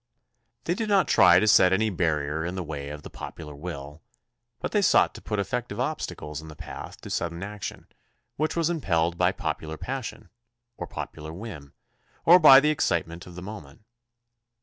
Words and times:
They 0.63 0.73
did 0.73 0.89
not 0.89 1.07
try 1.07 1.39
to 1.39 1.47
set 1.47 1.71
any 1.71 1.91
barrier 1.91 2.43
in 2.43 2.55
the 2.55 2.63
way 2.63 2.89
of 2.89 3.03
the 3.03 3.09
popular 3.11 3.53
will, 3.53 4.01
but 4.59 4.71
they 4.71 4.81
sought 4.81 5.13
to 5.13 5.21
put 5.21 5.37
effective 5.37 5.79
obstacles 5.79 6.41
in 6.41 6.47
the 6.47 6.55
path 6.55 6.99
to 7.01 7.09
sudden 7.11 7.43
action 7.43 7.85
which 8.35 8.55
was 8.55 8.71
impelled 8.71 9.15
by 9.19 9.31
popular 9.31 9.77
passion, 9.77 10.31
or 10.75 10.87
popular 10.87 11.31
whim, 11.31 11.73
or 12.25 12.39
by 12.39 12.59
the 12.59 12.71
excitement 12.71 13.27
of 13.27 13.35
the 13.35 13.43
moment. 13.43 13.83